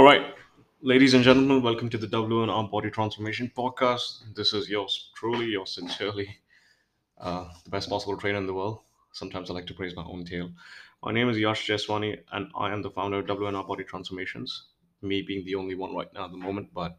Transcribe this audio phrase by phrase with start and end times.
[0.00, 0.32] All right,
[0.80, 4.34] ladies and gentlemen, welcome to the WNR Body Transformation Podcast.
[4.34, 6.38] This is yours truly, yours sincerely,
[7.20, 8.78] uh, the best possible trainer in the world.
[9.12, 10.52] Sometimes I like to praise my own tail.
[11.04, 14.68] My name is Yash Jeswani, and I am the founder of WNR Body Transformations.
[15.02, 16.96] Me being the only one right now at the moment, but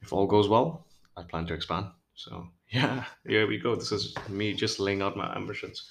[0.00, 0.86] if all goes well,
[1.18, 1.88] I plan to expand.
[2.14, 3.74] So yeah, here we go.
[3.76, 5.90] This is me just laying out my ambitions.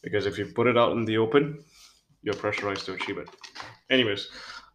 [0.00, 1.64] Because if you put it out in the open,
[2.22, 3.28] you're pressurized to achieve it.
[3.90, 4.28] Anyways,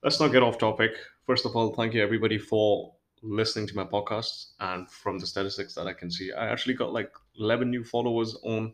[0.03, 0.91] let's not get off topic.
[1.25, 2.93] First of all, thank you everybody for
[3.23, 4.51] listening to my podcast.
[4.59, 8.37] And from the statistics that I can see, I actually got like 11 new followers
[8.43, 8.73] on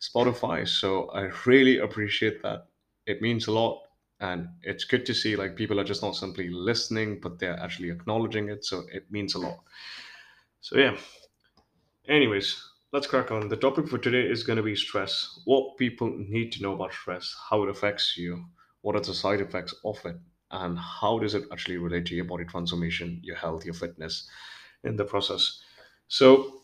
[0.00, 0.66] Spotify.
[0.66, 2.66] So I really appreciate that.
[3.06, 3.82] It means a lot.
[4.20, 7.90] And it's good to see like people are just not simply listening, but they're actually
[7.90, 8.64] acknowledging it.
[8.64, 9.60] So it means a lot.
[10.60, 10.96] So yeah.
[12.08, 12.60] Anyways,
[12.92, 13.48] let's crack on.
[13.48, 15.40] The topic for today is going to be stress.
[15.44, 18.44] What people need to know about stress, how it affects you,
[18.80, 20.16] what are the side effects of it,
[20.50, 24.28] and how does it actually relate to your body transformation, your health, your fitness
[24.84, 25.60] in the process.
[26.08, 26.62] So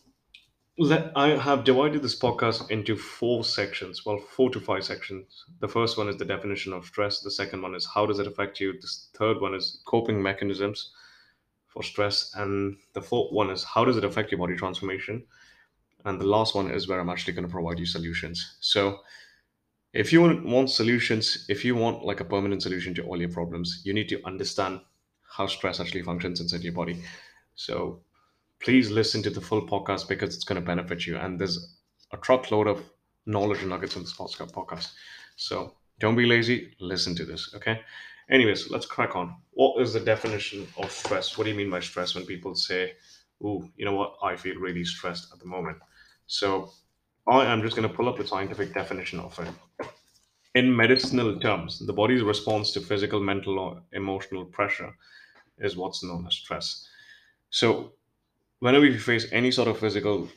[0.77, 5.45] let, I have divided this podcast into four sections, well, four to five sections.
[5.59, 7.21] The first one is the definition of stress.
[7.21, 8.73] The second one is how does it affect you.
[8.73, 10.91] The third one is coping mechanisms
[11.67, 12.33] for stress.
[12.35, 15.23] And the fourth one is how does it affect your body transformation.
[16.03, 18.57] And the last one is where I'm actually going to provide you solutions.
[18.59, 18.99] So
[19.95, 23.81] if you want, solutions, if you want like a permanent solution to all your problems,
[23.85, 24.81] you need to understand
[25.23, 27.01] how stress actually functions inside your body.
[27.55, 28.01] So
[28.61, 31.15] please listen to the full podcast because it's going to benefit you.
[31.15, 31.77] And there's
[32.11, 32.83] a truckload of
[33.25, 34.91] knowledge and nuggets in the this podcast.
[35.37, 36.75] So don't be lazy.
[36.81, 37.53] Listen to this.
[37.55, 37.79] Okay.
[38.29, 39.35] Anyways, let's crack on.
[39.51, 41.37] What is the definition of stress?
[41.37, 42.93] What do you mean by stress when people say,
[43.43, 44.17] "Ooh, you know what?
[44.21, 45.77] I feel really stressed at the moment."
[46.27, 46.71] So
[47.27, 49.87] I am just going to pull up the scientific definition of it.
[50.53, 54.95] In medicinal terms, the body's response to physical, mental, or emotional pressure
[55.57, 56.87] is what's known as stress.
[57.49, 57.93] So,
[58.59, 60.29] whenever you face any sort of physical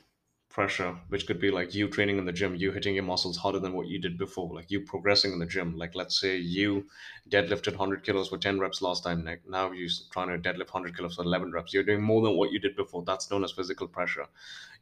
[0.49, 3.61] pressure, which could be like you training in the gym, you hitting your muscles harder
[3.61, 6.87] than what you did before, like you progressing in the gym, like let's say you
[7.31, 11.17] deadlifted 100 kilos for 10 reps last time, now you're trying to deadlift 100 kilos
[11.17, 13.05] for 11 reps, you're doing more than what you did before.
[13.05, 14.27] That's known as physical pressure.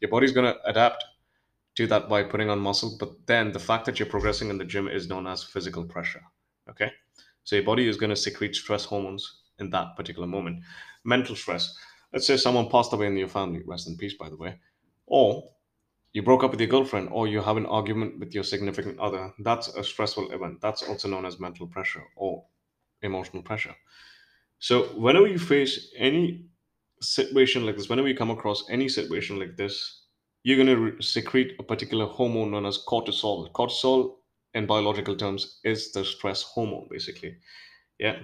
[0.00, 1.05] Your body's going to adapt
[1.76, 4.64] do that by putting on muscle, but then the fact that you're progressing in the
[4.64, 6.22] gym is known as physical pressure.
[6.69, 6.91] Okay.
[7.44, 10.62] So your body is going to secrete stress hormones in that particular moment.
[11.04, 11.76] Mental stress.
[12.12, 14.59] Let's say someone passed away in your family, rest in peace, by the way,
[15.06, 15.50] or
[16.12, 19.32] you broke up with your girlfriend, or you have an argument with your significant other.
[19.38, 20.62] That's a stressful event.
[20.62, 22.47] That's also known as mental pressure or
[23.03, 23.75] emotional pressure.
[24.59, 26.47] So, whenever you face any
[27.03, 30.06] situation like this, whenever you come across any situation like this,
[30.47, 33.51] you're going to re- secrete a particular hormone known as cortisol.
[33.51, 34.15] Cortisol,
[34.55, 37.37] in biological terms, is the stress hormone, basically.
[37.99, 38.19] Yeah.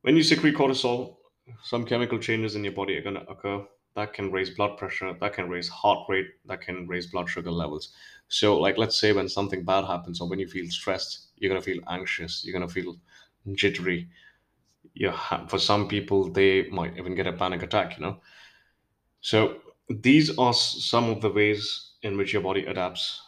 [0.00, 1.16] When you secrete cortisol,
[1.62, 3.62] some chemical changes in your body are going to occur
[3.94, 7.50] that can raise blood pressure, that can raise heart rate, that can raise blood sugar
[7.50, 7.92] levels.
[8.28, 11.60] So, like, let's say when something bad happens or when you feel stressed, you're going
[11.60, 12.96] to feel anxious, you're going to feel
[13.52, 14.08] jittery.
[15.04, 18.20] Ha- for some people, they might even get a panic attack, you know.
[19.20, 23.20] So, these are some of the ways in which your body adapts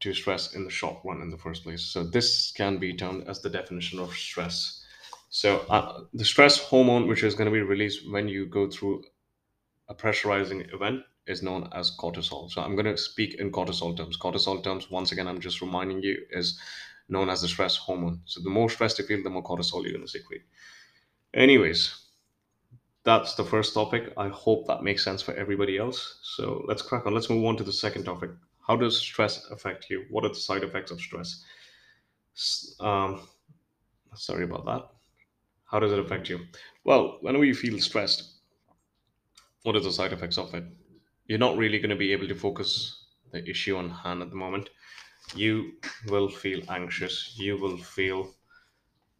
[0.00, 1.82] to stress in the short run in the first place.
[1.82, 4.84] So this can be termed as the definition of stress.
[5.30, 9.04] So uh, the stress hormone, which is going to be released when you go through
[9.88, 12.50] a pressurizing event, is known as cortisol.
[12.50, 14.16] So I'm going to speak in cortisol terms.
[14.16, 16.58] Cortisol terms, once again, I'm just reminding you, is
[17.10, 18.20] known as the stress hormone.
[18.24, 20.42] So the more stressed you feel, the more cortisol you're going to secrete.
[21.34, 22.07] Anyways,
[23.08, 24.12] that's the first topic.
[24.18, 26.18] I hope that makes sense for everybody else.
[26.22, 27.14] So let's crack on.
[27.14, 28.30] Let's move on to the second topic.
[28.66, 30.04] How does stress affect you?
[30.10, 31.42] What are the side effects of stress?
[32.80, 33.26] Um,
[34.14, 34.82] sorry about that.
[35.70, 36.40] How does it affect you?
[36.84, 38.40] Well, whenever you feel stressed,
[39.62, 40.64] what are the side effects of it?
[41.28, 44.36] You're not really going to be able to focus the issue on hand at the
[44.36, 44.68] moment.
[45.34, 45.72] You
[46.08, 47.34] will feel anxious.
[47.38, 48.34] You will feel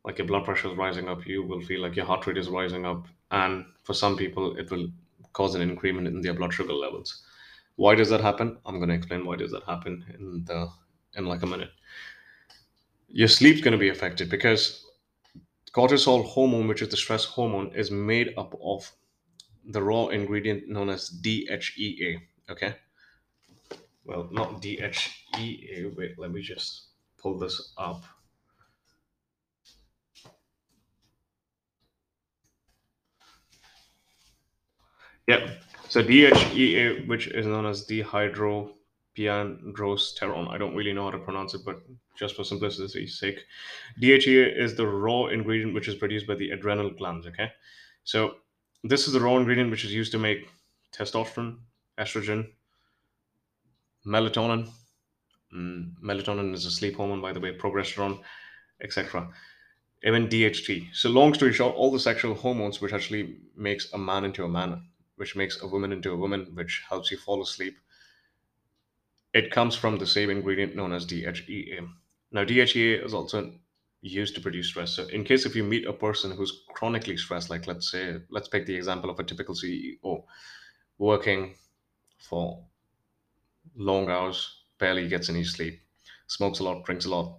[0.04, 1.26] like your blood pressure is rising up.
[1.26, 4.70] You will feel like your heart rate is rising up and for some people it
[4.70, 4.86] will
[5.32, 7.22] cause an increment in their blood sugar levels.
[7.76, 8.58] Why does that happen?
[8.66, 10.68] I'm going to explain why does that happen in the
[11.16, 11.70] in like a minute.
[13.08, 14.84] Your sleep's going to be affected because
[15.72, 18.92] cortisol hormone which is the stress hormone is made up of
[19.64, 22.20] the raw ingredient known as dhea
[22.50, 22.74] okay?
[24.04, 28.04] Well not dhea wait let me just pull this up
[35.28, 35.46] Yeah.
[35.90, 40.50] So DHEA, which is known as dehydroepiandrosterone.
[40.50, 41.82] I don't really know how to pronounce it, but
[42.16, 43.44] just for simplicity's sake,
[44.00, 47.26] DHEA is the raw ingredient which is produced by the adrenal glands.
[47.26, 47.52] Okay,
[48.04, 48.36] so
[48.84, 50.48] this is the raw ingredient which is used to make
[50.96, 51.58] testosterone,
[51.98, 52.48] estrogen,
[54.06, 54.70] melatonin.
[55.54, 58.18] Mm, melatonin is a sleep hormone, by the way, progesterone,
[58.82, 59.28] etc.
[60.04, 60.88] Even DHT.
[60.94, 64.48] So, long story short, all the sexual hormones which actually makes a man into a
[64.48, 64.84] man,
[65.18, 67.76] which makes a woman into a woman, which helps you fall asleep,
[69.34, 71.88] it comes from the same ingredient known as DHEA.
[72.32, 73.52] Now, DHEA is also
[74.00, 74.92] used to produce stress.
[74.92, 78.48] So, in case if you meet a person who's chronically stressed, like let's say, let's
[78.48, 80.24] take the example of a typical CEO
[80.98, 81.54] working
[82.18, 82.64] for
[83.76, 85.80] long hours, barely gets any sleep,
[86.26, 87.38] smokes a lot, drinks a lot,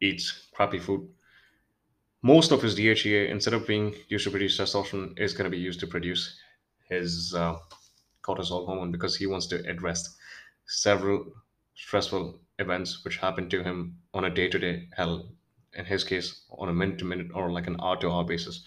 [0.00, 1.08] eats crappy food.
[2.22, 5.62] Most of his DHEA, instead of being used to produce testosterone, is going to be
[5.62, 6.38] used to produce
[6.90, 7.58] his uh,
[8.22, 10.16] cortisol hormone because he wants to address
[10.66, 11.32] several
[11.74, 15.30] stressful events which happen to him on a day-to-day hell
[15.74, 18.64] in his case on a minute to minute or like an hour to hour basis.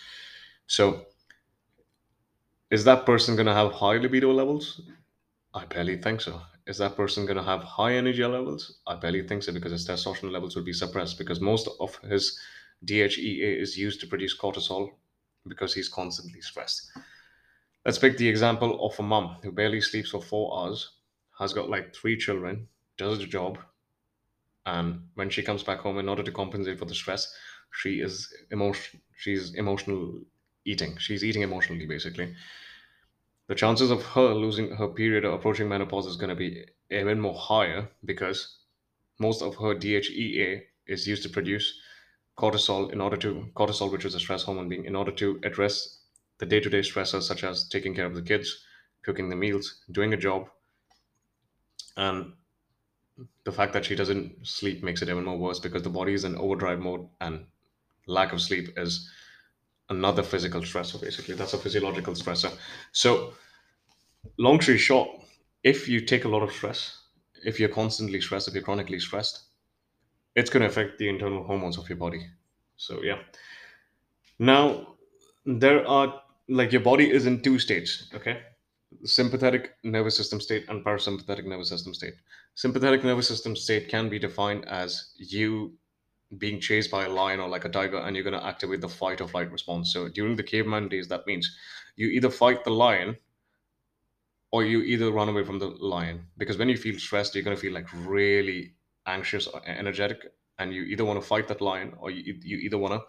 [0.68, 1.08] So
[2.72, 4.82] is that person going to have high libido levels?
[5.54, 6.42] I barely think so.
[6.66, 8.80] Is that person going to have high energy levels?
[8.88, 12.40] I barely think so because his testosterone levels will be suppressed because most of his
[12.86, 13.08] dhea
[13.62, 14.92] is used to produce cortisol
[15.48, 16.92] because he's constantly stressed
[17.86, 20.98] let's pick the example of a mom who barely sleeps for four hours
[21.40, 23.58] has got like three children, does the job,
[24.66, 27.34] and when she comes back home, in order to compensate for the stress,
[27.72, 29.02] she is emotion.
[29.16, 30.22] She's emotional
[30.66, 30.98] eating.
[30.98, 32.36] She's eating emotionally, basically.
[33.48, 37.20] The chances of her losing her period or approaching menopause is going to be even
[37.20, 38.60] more higher because
[39.20, 41.80] most of her DHEA is used to produce
[42.38, 46.03] cortisol in order to cortisol, which is a stress hormone, being in order to address
[46.44, 48.66] the day-to-day stressors such as taking care of the kids,
[49.02, 50.50] cooking the meals, doing a job,
[51.96, 52.34] and
[53.46, 56.26] the fact that she doesn't sleep makes it even more worse because the body is
[56.26, 57.46] in overdrive mode and
[58.08, 59.10] lack of sleep is
[59.90, 61.36] another physical stressor basically.
[61.36, 62.52] That's a physiological stressor.
[62.92, 63.36] So
[64.38, 65.10] long story short
[65.64, 67.04] if you take a lot of stress
[67.46, 69.44] if you're constantly stressed if you're chronically stressed
[70.36, 72.26] it's going to affect the internal hormones of your body.
[72.76, 73.20] So yeah.
[74.40, 74.96] Now
[75.46, 78.42] there are like your body is in two states okay
[79.04, 82.14] sympathetic nervous system state and parasympathetic nervous system state.
[82.56, 85.74] Sympathetic nervous system state can be defined as you
[86.38, 88.90] being chased by a lion or like a tiger and you're going to activate the
[88.90, 89.94] fight or flight response.
[89.94, 91.50] So during the caveman days, that means
[91.96, 93.18] you either fight the lion
[94.52, 96.26] or you either run away from the lion.
[96.38, 98.74] Because when you feel stressed, you're going to feel like really
[99.06, 100.20] anxious or energetic
[100.60, 103.02] and you either want to fight that lion or you, you either want to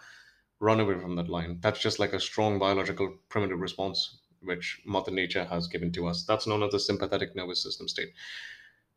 [0.60, 1.58] run away from that lion.
[1.60, 6.24] That's just like a strong biological primitive response which Mother Nature has given to us.
[6.24, 8.10] That's known as the sympathetic nervous system state.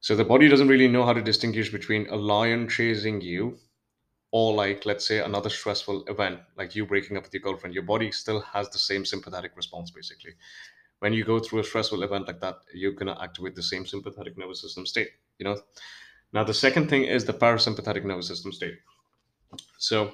[0.01, 3.57] So the body doesn't really know how to distinguish between a lion chasing you
[4.31, 7.83] or like let's say another stressful event like you breaking up with your girlfriend your
[7.83, 10.31] body still has the same sympathetic response basically
[10.99, 13.85] when you go through a stressful event like that you're going to activate the same
[13.85, 15.57] sympathetic nervous system state you know
[16.33, 18.77] now the second thing is the parasympathetic nervous system state
[19.77, 20.11] so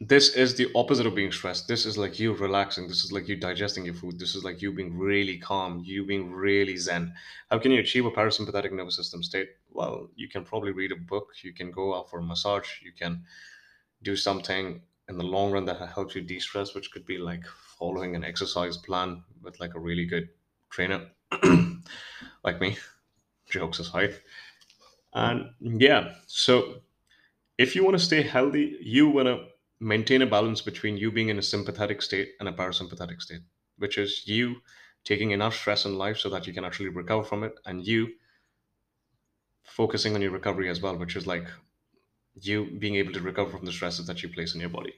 [0.00, 1.68] this is the opposite of being stressed.
[1.68, 2.86] This is like you relaxing.
[2.86, 4.18] This is like you digesting your food.
[4.18, 7.14] This is like you being really calm, you being really zen.
[7.50, 9.48] How can you achieve a parasympathetic nervous system state?
[9.70, 12.92] Well, you can probably read a book, you can go out for a massage, you
[12.92, 13.24] can
[14.02, 17.44] do something in the long run that helps you de stress, which could be like
[17.78, 20.28] following an exercise plan with like a really good
[20.68, 21.06] trainer
[22.44, 22.76] like me.
[23.48, 24.14] Jokes aside.
[25.14, 26.82] And yeah, so
[27.56, 29.46] if you want to stay healthy, you want to
[29.80, 33.42] maintain a balance between you being in a sympathetic state and a parasympathetic state,
[33.78, 34.56] which is you
[35.04, 38.08] taking enough stress in life so that you can actually recover from it, and you
[39.64, 41.48] focusing on your recovery as well, which is like
[42.40, 44.94] you being able to recover from the stresses that you place in your body.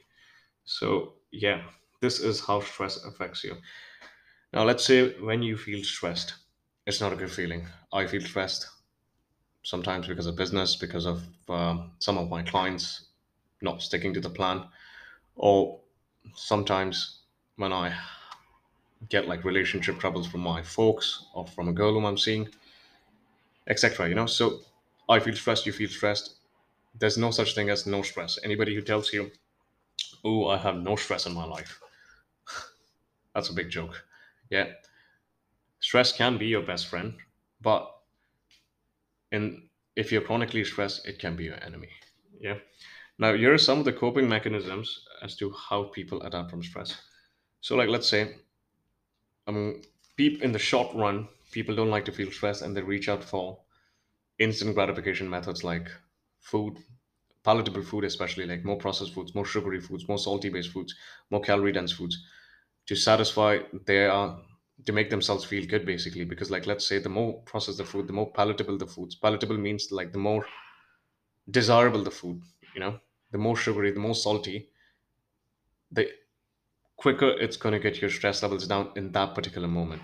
[0.65, 1.63] So, yeah,
[2.01, 3.57] this is how stress affects you.
[4.53, 6.35] Now, let's say when you feel stressed,
[6.87, 7.67] it's not a good feeling.
[7.93, 8.69] I feel stressed
[9.63, 13.08] sometimes because of business, because of um, some of my clients
[13.63, 14.67] not sticking to the plan,
[15.37, 15.81] or
[16.37, 17.21] sometimes
[17.57, 17.95] when I
[19.09, 22.49] get like relationship troubles from my folks or from a girl whom I'm seeing,
[23.67, 24.09] etc.
[24.09, 24.61] You know, so
[25.09, 26.37] I feel stressed, you feel stressed.
[26.99, 28.39] There's no such thing as no stress.
[28.45, 29.33] Anybody who tells you,
[30.25, 31.81] "Oh, I have no stress in my life,"
[33.35, 34.05] that's a big joke.
[34.51, 34.73] Yeah,
[35.81, 37.17] stress can be your best friend,
[37.61, 37.93] but
[39.33, 41.89] in if you're chronically stressed, it can be your enemy.
[42.41, 42.59] Yeah.
[43.19, 47.01] Now, here are some of the coping mechanisms as to how people adapt from stress.
[47.61, 48.37] So, like, let's say,
[49.47, 49.83] um,
[50.17, 53.25] peep in the short run, people don't like to feel stressed and they reach out
[53.25, 53.59] for
[54.39, 55.91] instant gratification methods like
[56.41, 56.79] food,
[57.45, 60.95] palatable food, especially like more processed foods, more sugary foods, more salty based foods,
[61.31, 62.25] more calorie dense foods
[62.87, 64.11] to satisfy their
[64.87, 68.07] to make themselves feel good basically because like let's say the more processed the food
[68.07, 70.47] the more palatable the foods palatable means like the more
[71.51, 72.43] desirable the food
[72.75, 72.99] you know
[73.31, 74.69] the more sugary the more salty
[75.91, 76.09] the
[76.97, 80.03] quicker it's going to get your stress levels down in that particular moment.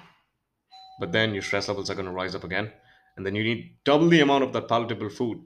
[1.01, 2.73] But then your stress levels are going to rise up again
[3.17, 5.43] and then you need double the amount of that palatable food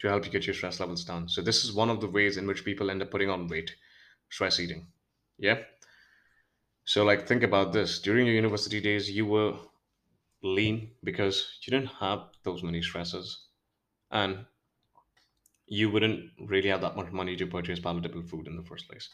[0.00, 1.28] to help you get your stress levels down.
[1.28, 3.74] So this is one of the ways in which people end up putting on weight
[4.30, 4.86] stress eating.
[5.38, 5.58] Yeah?
[6.84, 8.00] So like think about this.
[8.00, 9.54] During your university days you were
[10.42, 13.46] lean because you didn't have those many stresses
[14.10, 14.46] and
[15.66, 19.08] you wouldn't really have that much money to purchase palatable food in the first place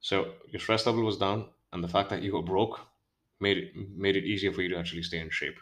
[0.00, 2.80] so your stress level was down and the fact that you were broke
[3.40, 5.58] made it made it easier for you to actually stay in shape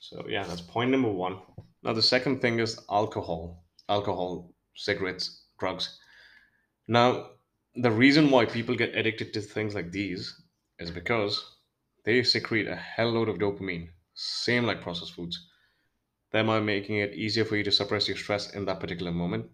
[0.00, 1.40] So yeah, that's point number one.
[1.82, 5.98] Now the second thing is alcohol, alcohol, cigarettes, drugs.
[6.88, 7.30] Now
[7.74, 10.42] the reason why people get addicted to things like these
[10.78, 11.56] is because
[12.04, 15.48] they secrete a hell load of dopamine, same like processed foods,
[16.32, 19.46] thereby making it easier for you to suppress your stress in that particular moment.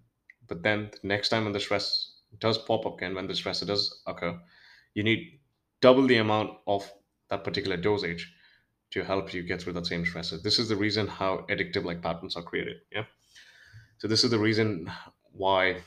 [0.46, 3.60] But then the next time when the stress does pop up again, when the stress
[3.60, 4.38] does occur,
[4.94, 5.40] you need
[5.80, 6.90] double the amount of
[7.30, 8.32] that particular dosage
[8.90, 10.30] to help you get through that same stress.
[10.30, 12.76] So this is the reason how addictive like patterns are created.
[12.90, 13.04] Yeah.
[13.98, 14.90] So this is the reason
[15.32, 15.82] why,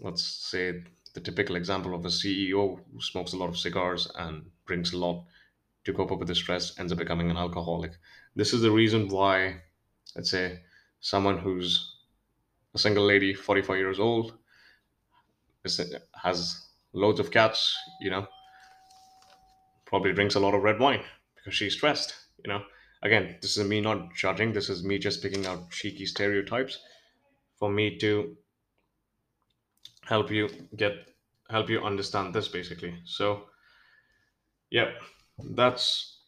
[0.00, 0.84] let's say,
[1.14, 4.98] the typical example of a CEO who smokes a lot of cigars and drinks a
[4.98, 5.24] lot
[5.84, 7.92] to cope up with the stress ends up becoming an alcoholic.
[8.34, 9.62] This is the reason why,
[10.16, 10.60] let's say,
[11.00, 11.96] someone who's
[12.74, 14.38] a single lady, 44 years old,
[16.22, 18.26] has loads of cats, you know,
[19.84, 21.02] probably drinks a lot of red wine
[21.36, 22.62] because she's stressed you know.
[23.02, 24.52] Again this is me not judging.
[24.52, 26.78] This is me just picking out cheeky stereotypes
[27.58, 28.36] for me to
[30.02, 30.94] help you get
[31.50, 32.94] help you understand this basically.
[33.04, 33.44] So
[34.70, 34.92] yeah
[35.54, 36.20] that's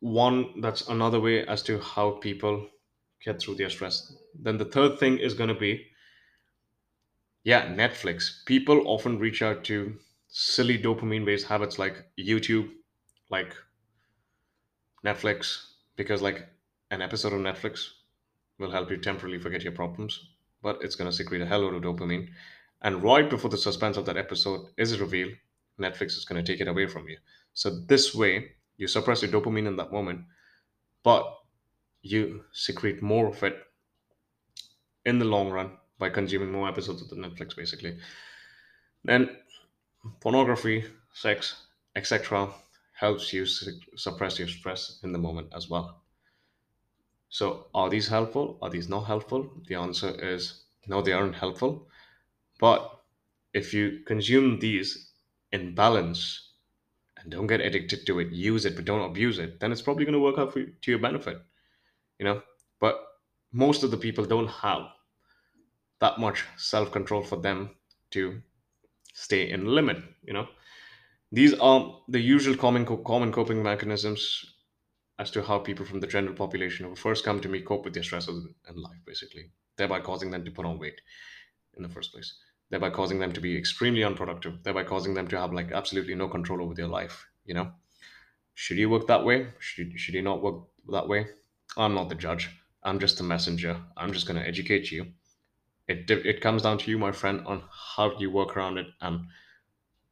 [0.00, 2.68] one that's another way as to how people
[3.24, 5.86] get through their stress then the third thing is going to be
[7.44, 9.96] yeah netflix people often reach out to
[10.28, 12.68] silly dopamine based habits like youtube
[13.30, 13.54] like
[15.04, 15.64] Netflix
[15.96, 16.48] because like
[16.90, 17.88] an episode of Netflix
[18.58, 20.20] will help you temporarily forget your problems,
[20.62, 22.28] but it's going to secrete a hell of dopamine.
[22.82, 25.32] And right before the suspense of that episode is revealed,
[25.80, 27.16] Netflix is going to take it away from you.
[27.54, 30.22] So this way, you suppress your dopamine in that moment,
[31.02, 31.24] but
[32.02, 33.56] you secrete more of it
[35.04, 37.98] in the long run by consuming more episodes of the Netflix, basically.
[39.04, 39.36] Then
[40.20, 41.66] pornography, sex,
[41.96, 42.48] etc.,
[42.94, 46.02] helps you su- suppress your stress in the moment as well.
[47.28, 48.58] So, are these helpful?
[48.60, 49.50] Are these not helpful?
[49.66, 51.86] The answer is no, they aren't helpful.
[52.58, 53.00] But
[53.54, 55.12] if you consume these
[55.52, 56.48] in balance
[57.16, 60.04] and don't get addicted to it, use it, but don't abuse it, then it's probably
[60.04, 61.40] going to work out for to your benefit,
[62.20, 62.42] you know?
[62.80, 63.00] But
[63.52, 64.84] most of the people don't have
[66.00, 67.76] that much self control for them
[68.10, 68.42] to
[69.14, 70.48] stay in limit, you know?
[71.32, 74.44] These are the usual common, co- common coping mechanisms
[75.18, 77.94] as to how people from the general population who first come to me cope with
[77.94, 81.00] their stresses in life, basically, thereby causing them to put on weight
[81.76, 82.34] in the first place,
[82.70, 86.28] thereby causing them to be extremely unproductive, thereby causing them to have like absolutely no
[86.28, 87.26] control over their life.
[87.44, 87.72] You know,
[88.54, 89.48] should you work that way?
[89.60, 91.28] Should should you not work that way?
[91.76, 92.50] I'm not the judge.
[92.82, 93.80] I'm just the messenger.
[93.96, 95.12] I'm just going to educate you.
[95.88, 97.62] It it comes down to you, my friend, on
[97.96, 99.26] how you work around it and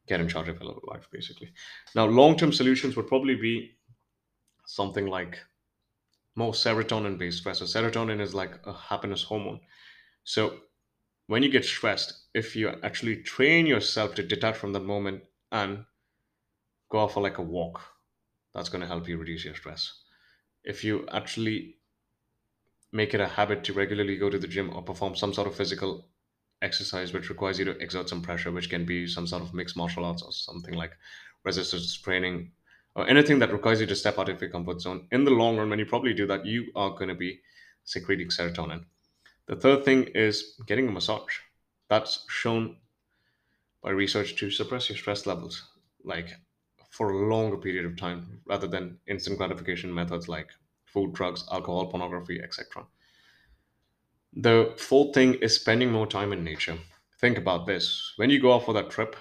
[0.07, 1.53] get in charge of your life, basically.
[1.95, 3.77] Now, long term solutions would probably be
[4.67, 5.39] something like
[6.35, 7.59] more serotonin based stress.
[7.59, 9.61] So serotonin is like a happiness hormone.
[10.25, 10.61] So
[11.27, 15.23] when you get stressed, if you actually train yourself to detach from that moment
[15.53, 15.85] and
[16.91, 17.81] go out for like a walk,
[18.55, 20.03] that's going to help you reduce your stress.
[20.69, 21.79] If you actually
[22.93, 25.57] make it a habit to regularly go to the gym or perform some sort of
[25.57, 26.07] physical
[26.61, 29.79] exercise which requires you to exert some pressure, which can be some sort of mixed
[29.79, 30.93] martial arts or something like
[31.43, 32.53] resistance training
[32.95, 35.07] or anything that requires you to step out of your comfort zone.
[35.11, 37.41] In the long run, when you probably do that, you are going to be
[37.85, 38.85] secreting serotonin.
[39.47, 41.39] The third thing is getting a massage.
[41.89, 42.77] That's shown
[43.83, 45.63] by research to suppress your stress levels,
[46.05, 46.29] like
[46.99, 50.51] for a longer period of time, rather than instant gratification methods like
[50.85, 52.85] food, drugs, alcohol, pornography, etc.
[54.33, 56.77] The fourth thing is spending more time in nature.
[57.21, 58.15] Think about this.
[58.17, 59.15] When you go out for that trip,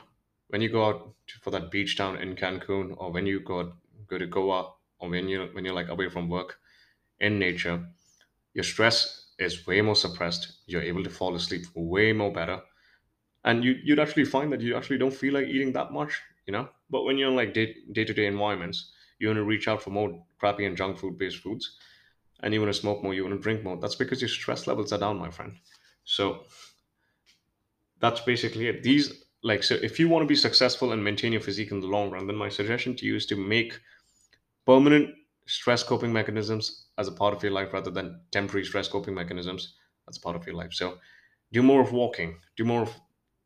[0.48, 3.74] when you go out for that beach town in Cancun, or when you go
[4.08, 6.58] go to Goa, or when you when you're like away from work
[7.20, 7.86] in nature,
[8.56, 10.62] your stress is way more suppressed.
[10.66, 12.60] You're able to fall asleep way more better,
[13.44, 16.54] and you you'd actually find that you actually don't feel like eating that much, you
[16.54, 16.70] know.
[16.90, 19.92] But when you're in like day to day environments, you want to reach out for
[19.92, 21.78] more crappy and junk food based foods,
[22.42, 23.78] and you want to smoke more, you want to drink more.
[23.78, 25.54] That's because your stress levels are down, my friend.
[26.06, 26.44] So
[28.00, 28.84] that's basically it.
[28.84, 31.88] These like so if you want to be successful and maintain your physique in the
[31.88, 33.80] long run, then my suggestion to you is to make
[34.66, 35.14] permanent
[35.46, 39.76] stress coping mechanisms as a part of your life rather than temporary stress coping mechanisms
[40.10, 40.74] as a part of your life.
[40.74, 40.98] So
[41.54, 42.94] do more of walking, do more of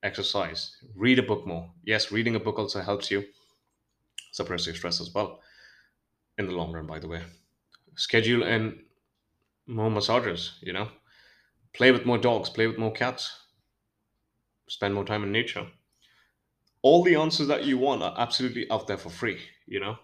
[0.03, 1.71] exercise, read a book more.
[1.83, 3.25] Yes, reading a book also helps you
[4.31, 5.41] suppress your stress as well
[6.37, 7.23] in the long run, by the way.
[7.95, 8.85] Schedule in
[9.67, 10.89] more massages, you know,
[11.73, 13.47] play with more dogs, play with more cats,
[14.67, 15.67] spend more time in nature.
[16.83, 19.97] All the answers that you want are absolutely out there for free, you know,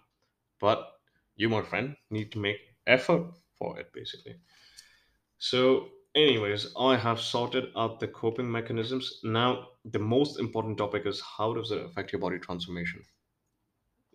[0.59, 0.99] but
[1.35, 4.37] you, my friend, need to make effort for it, basically.
[5.39, 9.19] So, anyways, I have sorted out the coping mechanisms.
[9.23, 13.03] Now, the most important topic is how does it affect your body transformation?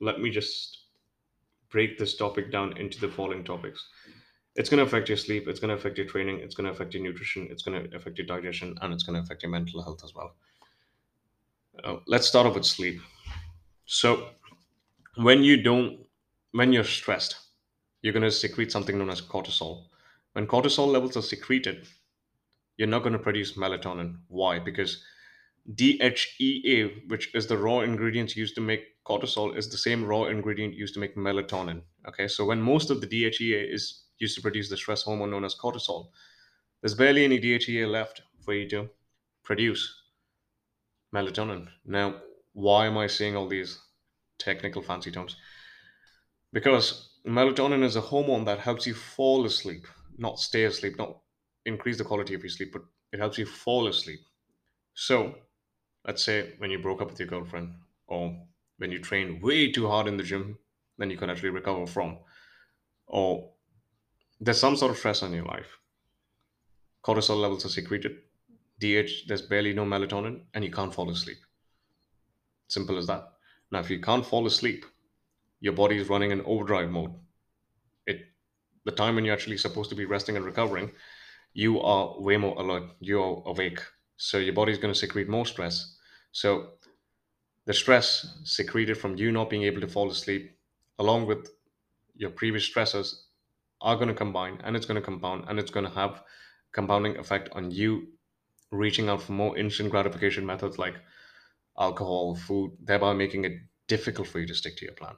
[0.01, 0.79] Let me just
[1.71, 3.87] break this topic down into the following topics.
[4.57, 6.73] It's going to affect your sleep, it's going to affect your training, it's going to
[6.73, 9.51] affect your nutrition, it's going to affect your digestion, and it's going to affect your
[9.51, 10.35] mental health as well.
[11.83, 13.01] Uh, let's start off with sleep.
[13.87, 14.29] So,
[15.17, 16.01] when you don't,
[16.51, 17.37] when you're stressed,
[18.03, 19.85] you're going to secrete something known as cortisol.
[20.33, 21.87] When cortisol levels are secreted,
[22.77, 24.17] you're not going to produce melatonin.
[24.29, 24.59] Why?
[24.59, 25.05] Because
[25.71, 30.75] DHEA, which is the raw ingredients used to make cortisol, is the same raw ingredient
[30.75, 31.83] used to make melatonin.
[32.09, 35.45] Okay, so when most of the DHEA is used to produce the stress hormone known
[35.45, 36.09] as cortisol,
[36.81, 38.89] there's barely any DHEA left for you to
[39.45, 40.03] produce
[41.15, 41.69] melatonin.
[41.85, 42.17] Now,
[42.55, 43.79] why am I saying all these
[44.39, 45.37] technical fancy terms?
[46.53, 49.87] Because melatonin is a hormone that helps you fall asleep,
[50.23, 51.19] not stay asleep, not
[51.67, 54.21] increase the quality of your sleep, but it helps you fall asleep.
[54.95, 55.35] So,
[56.07, 57.75] let's say when you broke up with your girlfriend,
[58.07, 58.35] or
[58.79, 60.59] when you train way too hard in the gym,
[60.99, 62.19] then you can actually recover from,
[63.07, 63.51] or
[64.41, 65.79] there's some sort of stress on your life.
[67.05, 68.19] Cortisol levels are secreted,
[68.79, 71.39] DH, there's barely no melatonin, and you can't fall asleep.
[72.69, 73.33] Simple as that.
[73.71, 74.85] Now, if you can't fall asleep,
[75.61, 77.15] your body is running in overdrive mode.
[78.85, 80.91] The time when you're actually supposed to be resting and recovering,
[81.53, 82.85] you are way more alert.
[83.01, 83.81] You are awake.
[84.17, 85.97] So your body is going to secrete more stress.
[86.33, 86.73] So
[87.67, 90.57] the stress secreted from you not being able to fall asleep,
[90.99, 91.51] along with
[92.15, 93.15] your previous stressors,
[93.81, 96.23] are going to combine and it's going to compound and it's going to have
[96.73, 98.07] compounding effect on you
[98.71, 100.95] reaching out for more instant gratification methods like
[101.79, 103.53] alcohol, food, thereby making it
[103.89, 105.15] difficult for you to stick to your plan.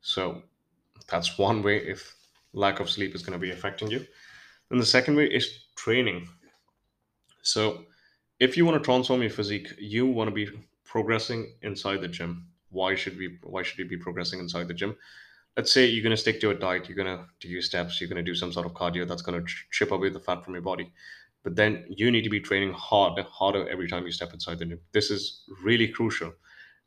[0.00, 0.42] So
[1.08, 2.14] that's one way if
[2.52, 4.06] lack of sleep is going to be affecting you.
[4.68, 6.28] Then the second way is training.
[7.42, 7.84] So
[8.40, 10.48] if you want to transform your physique, you want to be
[10.84, 12.46] progressing inside the gym.
[12.70, 14.96] Why should we why should you be progressing inside the gym?
[15.56, 18.00] Let's say you're going to stick to a diet, you're going to do your steps,
[18.00, 20.42] you're going to do some sort of cardio that's going to chip away the fat
[20.42, 20.90] from your body.
[21.42, 24.64] But then you need to be training hard, harder every time you step inside the
[24.64, 24.80] gym.
[24.92, 26.32] This is really crucial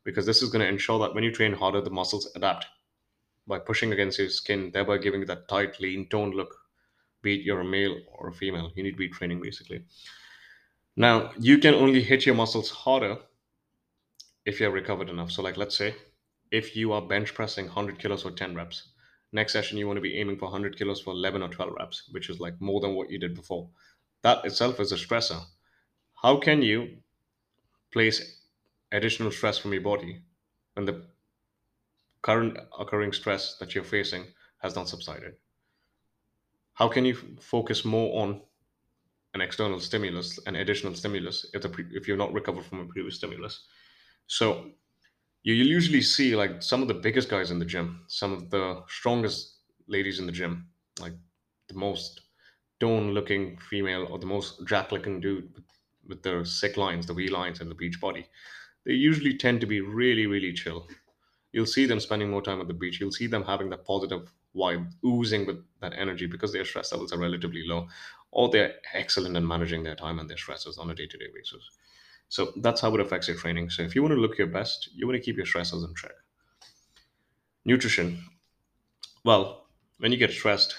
[0.03, 2.65] because this is going to ensure that when you train harder, the muscles adapt
[3.47, 6.53] by pushing against your skin, thereby giving that tight, lean, toned look.
[7.21, 9.83] Be it you're a male or a female, you need to be training basically.
[10.95, 13.17] Now, you can only hit your muscles harder
[14.45, 15.31] if you're recovered enough.
[15.31, 15.95] So, like, let's say
[16.51, 18.89] if you are bench pressing 100 kilos for 10 reps,
[19.31, 22.09] next session you want to be aiming for 100 kilos for 11 or 12 reps,
[22.11, 23.69] which is like more than what you did before.
[24.21, 25.41] That itself is a stressor.
[26.21, 26.97] How can you
[27.91, 28.39] place
[28.91, 30.21] additional stress from your body
[30.73, 31.05] when the
[32.25, 34.25] current occurring stress that you're facing
[34.57, 35.33] has not subsided?
[36.73, 38.41] How can you f- focus more on
[39.35, 43.17] an external stimulus, an additional stimulus, if, pre- if you're not recovered from a previous
[43.17, 43.67] stimulus?
[44.25, 44.71] So
[45.43, 48.81] you usually see like some of the biggest guys in the gym, some of the
[48.87, 50.67] strongest ladies in the gym,
[50.99, 51.13] like
[51.67, 52.21] the most
[52.79, 55.65] tone looking female or the most jack looking dude with,
[56.07, 58.25] with the sick lines, the V lines, and the beach body.
[58.83, 60.87] They usually tend to be really, really chill.
[61.55, 62.99] You'll see them spending more time at the beach.
[62.99, 67.13] You'll see them having that positive vibe, oozing with that energy because their stress levels
[67.13, 67.87] are relatively low,
[68.31, 71.27] or they're excellent in managing their time and their stresses on a day to day
[71.33, 71.63] basis.
[72.27, 73.69] So that's how it affects your training.
[73.69, 75.95] So if you want to look your best, you want to keep your stresses in
[75.95, 76.11] check.
[77.63, 78.21] Nutrition.
[79.23, 79.67] Well,
[79.99, 80.75] when you get stressed,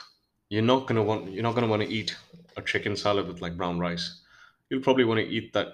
[0.51, 2.15] you're not gonna want you're not gonna want to eat
[2.59, 4.21] a chicken salad with like brown rice.
[4.69, 5.69] You'll probably want to eat that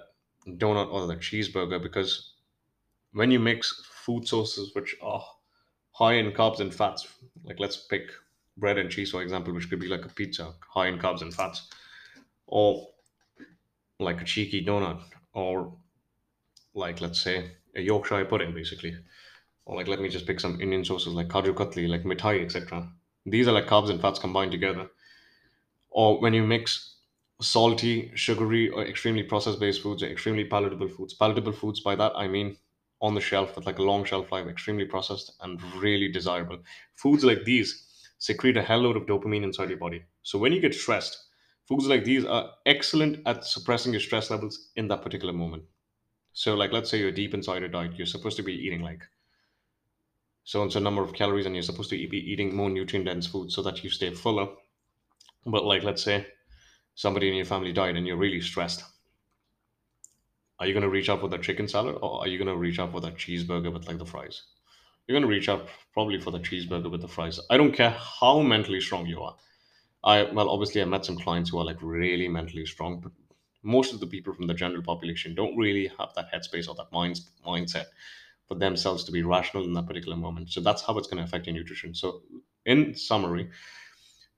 [0.47, 2.35] donut or the cheeseburger because
[3.15, 5.25] when you mix food sources which are
[5.93, 7.09] high in carbs and fats.
[7.45, 8.11] Like let's pick
[8.57, 11.33] bread and cheese, for example, which could be like a pizza, high in carbs and
[11.33, 11.69] fats,
[12.47, 12.89] or
[13.99, 15.01] like a cheeky donut,
[15.33, 15.73] or
[16.75, 18.97] like let's say a Yorkshire pudding, basically.
[19.65, 22.91] Or like let me just pick some Indian sources like kaju katli, like mithai, etc.
[23.27, 24.89] These are like carbs and fats combined together.
[25.91, 26.97] Or when you mix
[27.41, 31.15] salty, sugary, or extremely processed based foods or extremely palatable foods.
[31.15, 32.57] Palatable foods, by that I mean
[33.03, 36.59] on the shelf with like a long shelf life, extremely processed and really desirable.
[36.95, 37.85] Foods like these
[38.19, 40.03] secrete a hell load of dopamine inside your body.
[40.23, 41.19] So when you get stressed,
[41.67, 45.65] foods like these are excellent at suppressing your stress levels in that particular moment.
[46.33, 49.03] So, like, let's say you're deep inside a diet, you're supposed to be eating like
[50.45, 53.27] so and so number of calories, and you're supposed to be eating more nutrient dense
[53.27, 54.49] food so that you stay fuller.
[55.45, 56.27] But, like, let's say
[56.95, 58.83] somebody in your family died and you're really stressed.
[60.63, 62.57] Are you going to reach out for that chicken salad or are you going to
[62.57, 64.43] reach out for that cheeseburger with like the fries?
[65.05, 67.41] You're going to reach out probably for the cheeseburger with the fries.
[67.51, 69.35] I don't care how mentally strong you are.
[70.05, 73.11] I, well, obviously, I met some clients who are like really mentally strong, but
[73.65, 76.93] most of the people from the general population don't really have that headspace or that
[76.93, 77.87] mind, mindset
[78.47, 80.51] for themselves to be rational in that particular moment.
[80.51, 81.93] So that's how it's going to affect your nutrition.
[81.93, 82.23] So,
[82.67, 83.51] in summary,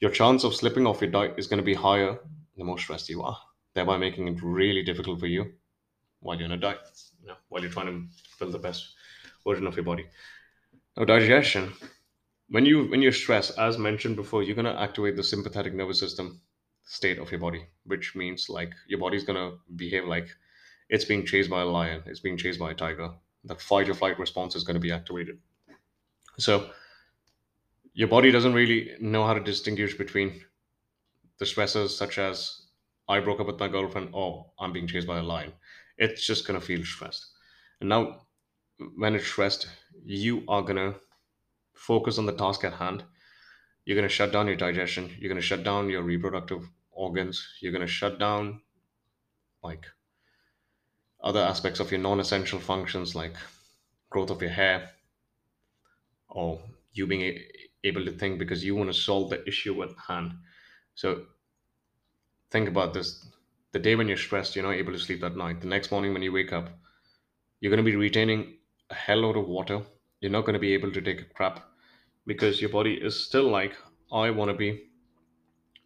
[0.01, 2.19] your chance of slipping off your diet is going to be higher
[2.57, 3.37] the more stressed you are,
[3.75, 5.53] thereby making it really difficult for you
[6.25, 6.81] while you're on a diet,
[7.21, 8.03] you know, while you're trying to
[8.39, 8.95] build the best
[9.47, 10.07] version of your body.
[10.97, 11.73] Now, digestion.
[12.49, 16.41] When you when you're stressed, as mentioned before, you're gonna activate the sympathetic nervous system
[16.85, 20.29] state of your body, which means like your body's gonna behave like
[20.89, 23.11] it's being chased by a lion, it's being chased by a tiger.
[23.45, 25.39] That fight or flight response is to be activated.
[26.39, 26.71] So
[27.93, 30.41] your body doesn't really know how to distinguish between
[31.39, 32.63] the stressors such as
[33.09, 35.53] I broke up with my girlfriend or I'm being chased by a lion.
[35.99, 37.27] It's just gonna feel stressed.
[37.81, 38.27] And now
[38.97, 39.69] when it's stressed,
[40.05, 40.97] you are gonna
[41.75, 43.05] focus on the task at hand.
[43.85, 47.87] You're gonna shut down your digestion, you're gonna shut down your reproductive organs, you're gonna
[47.87, 48.63] shut down
[49.63, 49.87] like
[51.25, 53.35] other aspects of your non-essential functions like
[54.11, 54.93] growth of your hair
[56.29, 56.61] or
[56.93, 57.49] you being a-
[57.85, 60.33] able to think because you want to solve the issue at hand.
[60.95, 61.27] So
[62.51, 63.27] think about this.
[63.75, 65.61] The day when you're stressed, you're not able to sleep that night.
[65.61, 66.71] The next morning when you wake up,
[67.59, 68.59] you're going to be retaining
[68.89, 69.83] a hell load of water.
[70.21, 71.59] You're not going to be able to take a crap
[72.25, 73.75] because your body is still like,
[74.13, 74.91] I want to be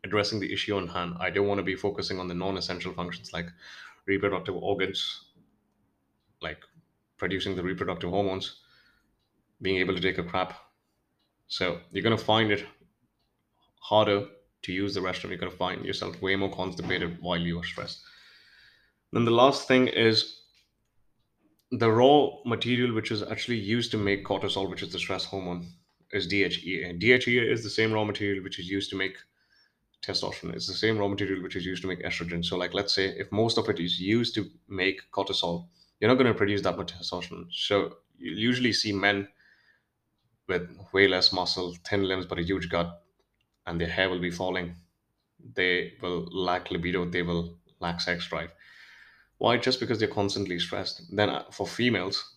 [0.04, 1.14] addressing the issue on hand.
[1.18, 3.46] I don't want to be focusing on the non essential functions like
[4.04, 5.30] reproductive organs,
[6.42, 6.62] like
[7.16, 8.64] producing the reproductive hormones,
[9.62, 10.52] being able to take a crap.
[11.46, 12.66] So you're going to find it
[13.80, 14.26] harder
[14.62, 15.30] to use the restroom.
[15.30, 18.00] You're going to find yourself way more constipated while you are stressed.
[19.12, 20.40] Then the last thing is
[21.70, 25.68] the raw material which is actually used to make cortisol, which is the stress hormone,
[26.12, 27.00] is DHEA.
[27.00, 29.16] DHEA is the same raw material which is used to make
[30.02, 30.54] testosterone.
[30.54, 32.44] It's the same raw material which is used to make estrogen.
[32.44, 35.68] So, like, let's say if most of it is used to make cortisol,
[36.00, 37.46] you're not going to produce that much testosterone.
[37.50, 39.28] So, you usually see men
[40.48, 43.02] with way less muscle, thin limbs, but a huge gut,
[43.68, 44.74] and their hair will be falling.
[45.54, 47.04] They will lack libido.
[47.04, 48.50] They will lack sex drive.
[49.36, 49.56] Why?
[49.58, 51.14] Just because they're constantly stressed.
[51.14, 52.36] Then, uh, for females,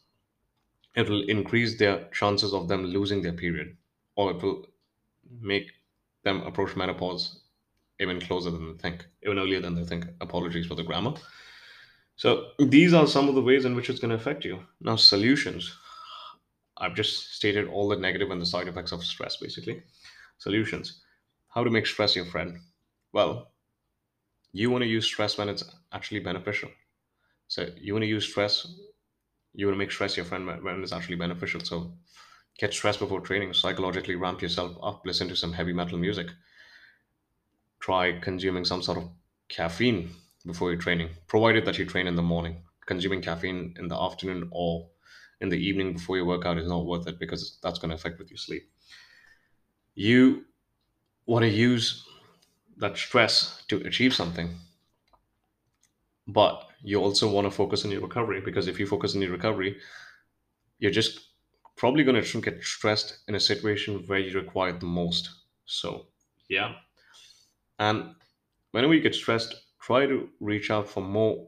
[0.96, 3.78] it will increase their chances of them losing their period,
[4.15, 4.67] or it will
[5.39, 5.72] make
[6.24, 7.39] them approach menopause
[8.00, 10.06] even closer than they think, even earlier than they think.
[10.20, 11.13] Apologies for the grammar.
[12.17, 14.60] So, these are some of the ways in which it's going to affect you.
[14.82, 15.76] Now, solutions.
[16.78, 19.82] I've just stated all the negative and the side effects of stress, basically.
[20.38, 21.02] Solutions.
[21.54, 22.58] How to make stress your friend?
[23.14, 23.52] Well,
[24.54, 26.70] you want to use stress when it's actually beneficial.
[27.48, 28.68] So, you want to use stress
[29.54, 31.60] you want to make stress your friend when it's actually beneficial.
[31.62, 31.94] So
[32.58, 36.28] get stress before training, psychologically ramp yourself up, listen to some heavy metal music,
[37.80, 39.10] try consuming some sort of
[39.50, 40.10] caffeine
[40.46, 42.64] before your training, provided that you train in the morning.
[42.86, 44.90] Consuming caffeine in the afternoon or
[45.40, 48.20] in the evening before your workout is not worth it because that's going to affect
[48.20, 48.64] with your sleep.
[49.96, 50.46] You
[51.26, 52.06] want to use
[52.78, 54.50] that stress to achieve something,
[56.28, 59.32] but you also want to focus on your recovery because if you focus on your
[59.32, 59.78] recovery,
[60.80, 61.20] you're just
[61.78, 65.30] probably going to get stressed in a situation where you require the most.
[65.66, 66.08] So,
[66.50, 66.74] yeah.
[67.80, 68.16] And
[68.72, 71.48] whenever you get stressed, try to reach out for more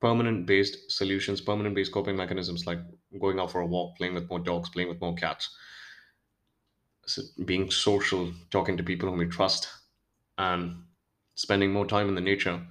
[0.00, 2.78] permanent based solutions, permanent based coping mechanisms like
[3.20, 5.56] going out for a walk, playing with more dogs, playing with more cats,
[7.44, 9.68] being social, talking to people whom you trust,
[10.38, 10.82] and
[11.34, 12.64] spending more time in the nature,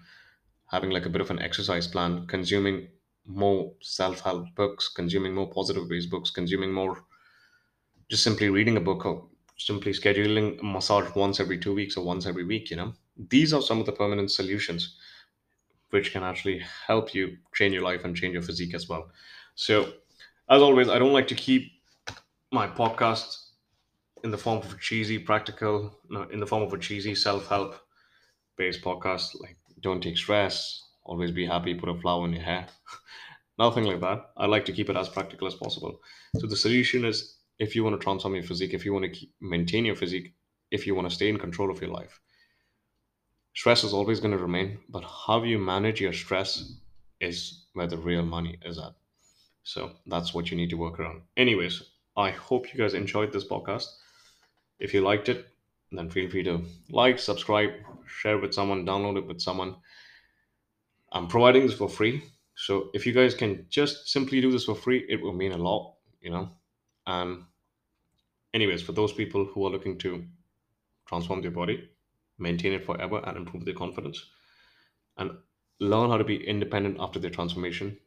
[0.71, 2.87] having like a bit of an exercise plan, consuming
[3.25, 7.03] more self help books, consuming more positive based books, consuming more
[8.09, 9.27] just simply reading a book or
[9.57, 12.93] simply scheduling a massage once every two weeks or once every week, you know.
[13.29, 14.97] These are some of the permanent solutions
[15.91, 19.09] which can actually help you change your life and change your physique as well.
[19.55, 19.93] So,
[20.49, 21.71] as always, I don't like to keep
[22.51, 23.44] my podcast
[24.25, 27.75] in the form of a cheesy practical, no, in the form of a cheesy self-help
[28.57, 29.39] based podcast.
[29.39, 32.65] Like, don't take stress, always be happy, put a flower in your hair.
[33.59, 34.31] Nothing like that.
[34.35, 36.01] I like to keep it as practical as possible.
[36.39, 39.11] So the solution is if you want to transform your physique, if you want to
[39.11, 40.33] keep, maintain your physique,
[40.71, 42.19] if you want to stay in control of your life,
[43.53, 44.79] stress is always going to remain.
[44.89, 46.73] But how you manage your stress
[47.21, 48.95] is where the real money is at.
[49.61, 51.21] So that's what you need to work around.
[51.37, 51.83] Anyways,
[52.17, 53.85] I hope you guys enjoyed this podcast.
[54.79, 55.47] If you liked it,
[55.91, 57.71] then feel free to like, subscribe,
[58.07, 59.75] share with someone, download it with someone.
[61.11, 62.23] I'm providing this for free.
[62.55, 65.57] So if you guys can just simply do this for free, it will mean a
[65.57, 66.49] lot, you know.
[67.07, 67.43] And
[68.53, 70.25] anyways, for those people who are looking to
[71.05, 71.89] transform their body,
[72.37, 74.25] maintain it forever, and improve their confidence,
[75.17, 75.31] and
[75.79, 77.97] learn how to be independent after their transformation,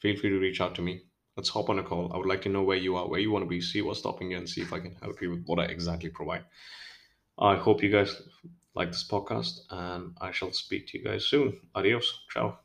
[0.00, 1.02] feel free to reach out to me.
[1.36, 2.12] Let's hop on a call.
[2.12, 3.98] I would like to know where you are, where you want to be, see what's
[4.00, 6.44] stopping you, and see if I can help you with what I exactly provide.
[7.38, 8.22] I hope you guys
[8.74, 11.60] like this podcast, and I shall speak to you guys soon.
[11.74, 12.20] Adios.
[12.30, 12.58] Ciao.